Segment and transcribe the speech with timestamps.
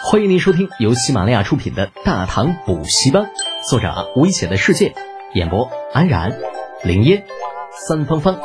[0.00, 3.24] 欢迎您收听由喜马拉雅出品的《大唐补习班》，
[3.68, 4.94] 作者危险的世界，
[5.34, 6.38] 演播安然、
[6.84, 7.24] 林烟、
[7.72, 8.38] 三芳芳，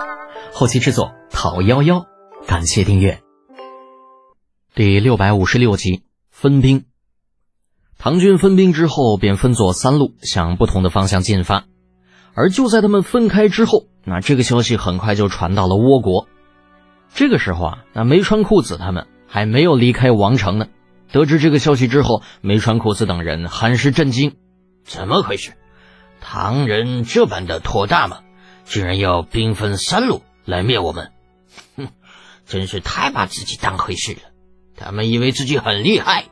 [0.51, 2.07] 后期制作陶幺幺。
[2.47, 3.21] 感谢订阅。
[4.73, 6.85] 第六百五十六集分兵。
[7.99, 11.65] 唐军分兵之后，便分作三路向不同的方向进发。
[12.33, 16.27] 而就在他们分开之后，那这个消息很快就传到了倭国。
[17.13, 20.65] 这个时候啊，那没穿裤子他们还没有离开王城呢。
[21.13, 24.35] 得知这个消息之后，梅川库斯等人很是震惊。
[24.83, 25.53] 怎么回事？
[26.19, 28.21] 唐人这般的托大吗？
[28.65, 31.11] 竟然要兵分三路来灭我们？
[31.77, 31.89] 哼，
[32.47, 34.21] 真是太把自己当回事了。
[34.75, 36.25] 他们以为自己很厉害。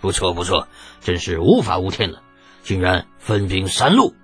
[0.00, 0.68] 不错不错，
[1.00, 2.22] 真是无法无天了，
[2.62, 4.14] 竟然分兵三路。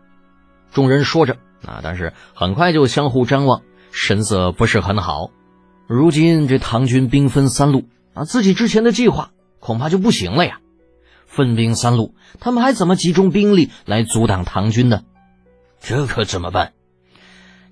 [0.72, 5.30] 众人说着啊，但是很快就相互张望，神色不是很好。
[5.88, 9.32] 如今这唐军兵分三路啊，自己之前的计划
[9.64, 10.58] 恐怕就不行了呀！
[11.26, 15.04] 分兵三路，他们还怎么集中兵力来阻挡唐军呢？
[15.80, 16.74] 这可怎么办？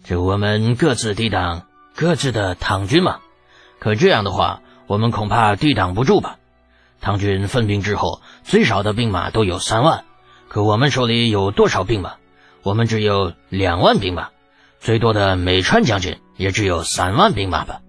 [0.03, 3.19] 这我们各自抵挡各自的唐军嘛。
[3.79, 6.39] 可这样的话，我们恐怕抵挡不住吧？
[7.03, 10.07] 唐军分兵之后，最少的兵马都有三万，
[10.49, 12.15] 可我们手里有多少兵马？
[12.63, 14.31] 我们只有两万兵马，
[14.81, 17.83] 最多的美川将军也只有三万兵马吧。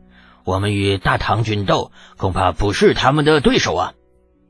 [0.46, 3.94] 我们与大唐军斗，恐怕不是他们的对手啊！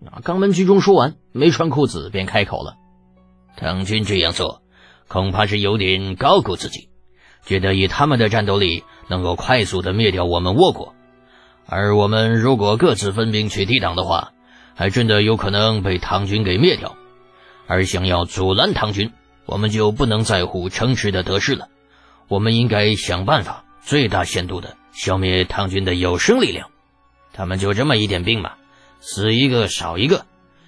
[0.06, 2.76] 啊，肛门居中说完，没穿裤子便开口了
[3.56, 4.64] ：“唐军这样做，
[5.08, 6.90] 恐怕是有点高估自己，
[7.46, 10.96] 觉得以他们的战斗力能够快速的灭掉我们倭国。
[11.68, 14.32] 而我们如果各自分兵去抵挡的话，
[14.76, 16.96] 还真的有可能被唐军给灭掉。
[17.68, 19.14] 而想要阻拦唐军，
[19.46, 21.70] 我们就不能在乎城池的得失了，
[22.28, 26.70] 我们应该想办法最大限度的。”消灭唐军的有生力量，
[27.34, 28.54] 他们就这么一点兵马，
[29.00, 30.26] 死一个少一个，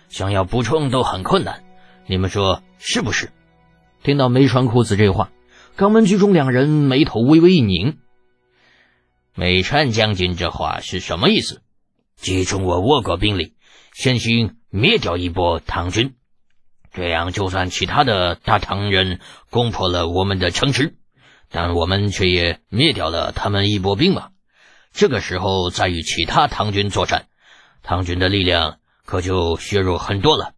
[0.10, 1.64] 想要补充都很困难。
[2.08, 3.32] 你们说是不是？
[4.04, 5.32] 听到梅川裤子这话，
[5.78, 7.98] 肛门居中两人眉头微微一拧。
[9.36, 11.62] 梅川将军这话是什么意思？
[12.16, 13.56] 集中我倭国兵力，
[13.94, 16.16] 先行灭掉一波唐军，
[16.94, 19.20] 这样就算其他的大唐人
[19.50, 20.96] 攻破了我们的城池。
[21.50, 24.30] 但我们却也灭掉了他们一波兵马，
[24.92, 27.28] 这个时候再与其他唐军作战，
[27.84, 30.54] 唐军的力量可就削弱很多了。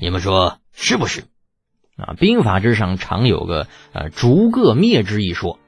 [0.00, 1.24] 你们说是不是？
[1.96, 5.58] 啊，兵法之上常有个呃逐个灭之一说，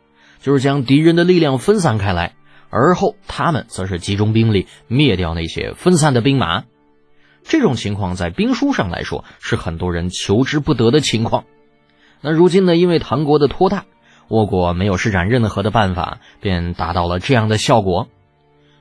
[0.41, 2.35] 就是将敌人的力量分散开来，
[2.69, 6.65] 而后他们则是集中兵力灭掉那些分散的兵马。
[7.45, 11.45] 这种情况在兵书上来说是很多人求之不得的情况。
[12.21, 13.87] 那如今呢，因为唐国的托大。
[14.29, 18.09] 倭国没有施展任何的办法，便达到了这样的效果。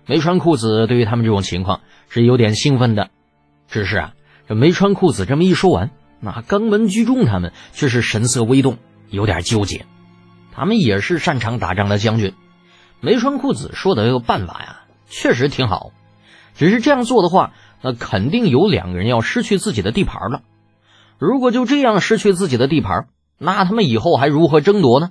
[0.06, 3.10] 没穿裤子对于他们这种情况是有点兴奋的，
[3.68, 4.14] 只是啊，
[4.48, 8.78] 这没穿裤子这么一说完，那肛门居中他们却是神色微动，
[9.10, 9.86] 有点纠结。
[10.54, 12.34] 他们也是擅长打仗的将军，
[13.00, 15.92] 没穿裤子说的这个办法呀，确实挺好。
[16.56, 20.42] 只是这样做的话，那肯定有两个人要失去自己的地盘了。
[21.20, 23.08] 如果就这样失去自己的地盘，
[23.38, 25.10] 那他们以后还如何争夺呢？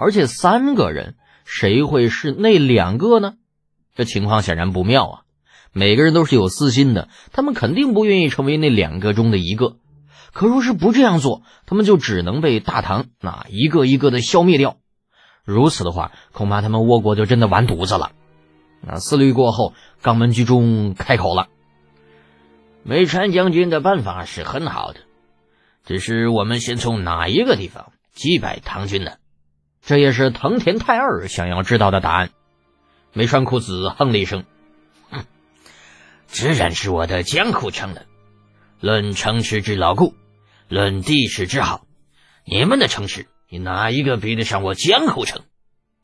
[0.00, 3.34] 而且三个人，谁会是那两个呢？
[3.94, 5.20] 这情况显然不妙啊！
[5.72, 9.76] 每个人都是有私心的，他们肯定不愿意成为那两个中的一个。
[10.32, 14.78] 可若是不这样做，他们就只能被大唐那一个一个的消灭掉。
[15.44, 18.12] 如此的话，恐怕他们倭国就真的完犊子了。
[18.80, 21.48] 那思虑过后，肛门居中开口了
[22.84, 25.00] ：“梅川将军的办法是很好的，
[25.84, 29.12] 只是我们先从哪一个地方击败唐军呢？”
[29.82, 32.30] 这也是藤田太二想要知道的答案。
[33.12, 34.44] 没穿裤子哼了一声
[35.10, 35.24] ：“哼，
[36.26, 38.02] 自然是我的江户城了。
[38.78, 40.14] 论城池之牢固，
[40.68, 41.86] 论地势之好，
[42.44, 45.42] 你们的城池，你哪一个比得上我江户城？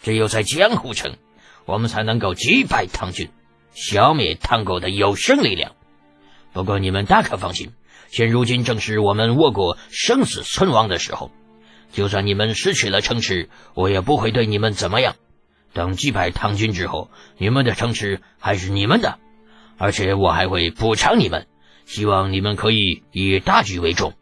[0.03, 1.17] 只有在江户城，
[1.65, 3.31] 我们才能够击败唐军，
[3.73, 5.73] 消灭唐国的有生力量。
[6.53, 7.73] 不过你们大可放心，
[8.09, 11.31] 现如今正是我们倭国生死存亡的时候。”
[11.97, 15.17] 就算你们失去了城池，我也不会对你们怎么样。
[15.73, 19.19] 等击败唐军之后，你们的城池还是你们的，
[19.79, 21.47] 而且我还会补偿你们。
[21.87, 24.13] 希望你们可以以大局为重。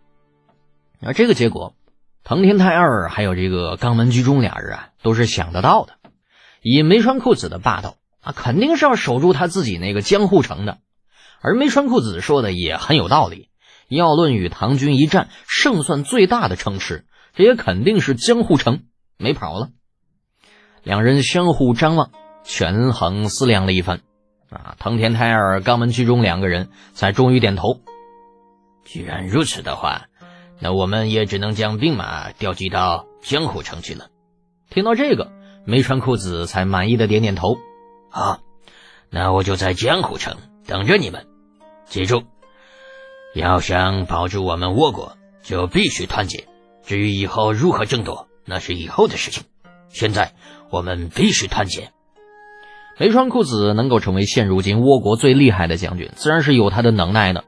[1.03, 1.75] 而这个结果，
[2.23, 5.95] 藤田太二还有这个肛门居中俩人啊，都是想得到的。
[6.63, 10.79] 以梅川裤子的霸道啊，肯定是要守住他自己那个江户城的。
[11.41, 13.49] 而梅川裤子说的也很有道理，
[13.89, 17.05] 要论与唐军一战胜算最大的城池。
[17.35, 18.85] 这也肯定是江户城
[19.19, 19.71] 没跑了。
[20.83, 22.11] 两人相互张望，
[22.45, 24.03] 权衡思量了一番，
[24.51, 27.81] 啊，藤田太二、肛门居中两个人才终于点头，
[28.85, 30.07] 既然如此的话，
[30.61, 34.09] 那我们也只能将兵马调集到江户城去了。
[34.71, 35.33] 听到这个，
[35.67, 37.57] 梅川裤子才满意的点点头。
[38.11, 38.41] 好，
[39.11, 40.37] 那我就在江户城
[40.67, 41.27] 等着你们。
[41.87, 42.23] 记住，
[43.35, 46.47] 要想保住我们倭国，就必须团结。
[46.87, 49.45] 至于以后如何争夺，那是以后的事情。
[49.89, 50.35] 现在
[50.71, 51.91] 我们必须团结。
[52.99, 57.45] 梅川裤子能够成为现如今倭国最厉害的将军，自然是有他的能耐的。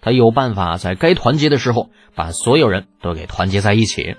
[0.00, 4.16] 他有办法在该团结的时候，把所有人都给团结在一起。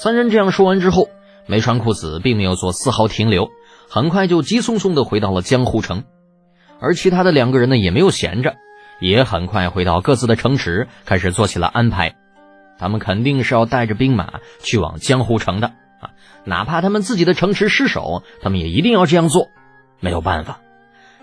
[0.00, 1.08] 三人这样说完之后，
[1.46, 3.48] 梅川裤子并没有做丝毫停留，
[3.90, 6.04] 很快就急匆匆的回到了江户城。
[6.80, 8.54] 而其他的两个人呢，也没有闲着，
[9.00, 12.14] 也很快回到各自的城池，开始做起了安排。
[12.78, 15.68] 他们肯定是要带着兵马去往江湖城的
[16.00, 16.10] 啊，
[16.44, 19.48] 哪怕他们自己的城池失守，他们也一定要这样做。
[20.00, 20.60] 没有办法，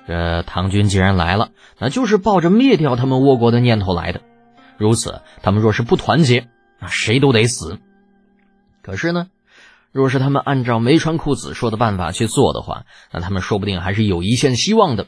[0.08, 1.50] 这唐军既然来了，
[1.80, 4.22] 那就是抱着灭掉他们倭国的念头来的。
[4.78, 6.48] 如此，他们若是不团结，
[6.80, 7.80] 那谁都得死。
[8.82, 9.28] 可是呢，
[9.94, 15.08] 若是他们按照没穿裤子说的办法去做的话，那他们说不定还是有一线希望的。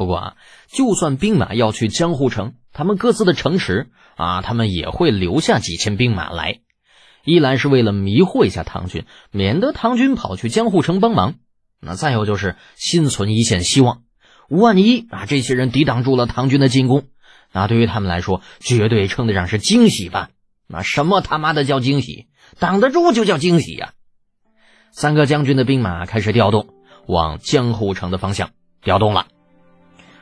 [0.00, 0.36] 不过啊，
[0.66, 6.60] 就算兵马要去江户城，他们各自的城池啊，他们也会留下几千兵马来。
[7.22, 11.34] 一来是为了迷惑一下唐军，免得唐军跑去江户城帮忙；
[11.82, 14.04] 那再有就是心存一线希望，
[14.48, 17.04] 万一啊这些人抵挡住了唐军的进攻，
[17.52, 20.30] 那对于他们来说绝对称得上是惊喜吧？
[20.66, 22.28] 那什么他妈的叫惊喜？
[22.58, 23.92] 挡得住就叫惊喜呀！
[24.92, 26.68] 三个将军的兵马开始调动，
[27.06, 28.52] 往江户城的方向
[28.82, 29.26] 调动了。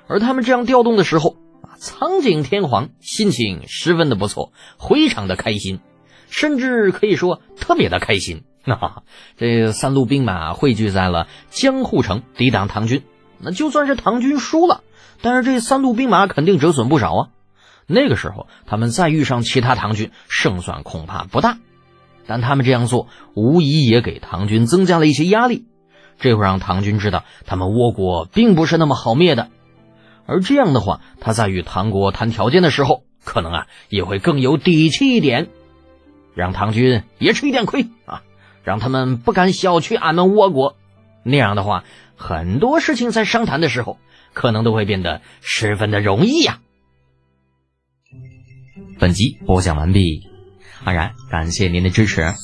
[0.08, 5.80] 而他们这样调动的时候啊，苍井天皇心情十分的不错，非常的开心，
[6.30, 8.44] 甚至可以说特别的开心。
[8.64, 9.02] 哈，
[9.36, 13.02] 这三路兵马汇聚在了江户城，抵挡唐军。
[13.38, 14.82] 那就算是唐军输了，
[15.22, 17.28] 但是这三路兵马肯定折损不少啊。
[17.86, 21.56] 那个时候，他们再遇上其他唐军，胜算恐怕不大。
[22.26, 25.64] 但他们这样做，无疑也给唐军增加了一些压力，
[26.18, 29.48] 这会让唐军知道，他们倭国并不是那么好灭的。
[30.28, 35.48] 而这样的话，他在与唐国谈条件的时候，可能啊也会更有底气一点，
[36.34, 38.22] 让唐军也吃一点亏啊，
[38.62, 40.76] 让他们不敢小觑俺们倭国。
[41.22, 41.84] 那样的话，
[42.16, 43.98] 很多事情在商谈的时候，
[44.34, 46.60] 可能都会变得十分的容易呀。
[48.98, 50.28] 本集播讲完毕，
[50.84, 52.34] 安然感谢您的支持。